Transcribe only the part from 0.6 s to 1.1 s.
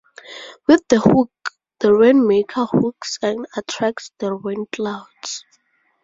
With the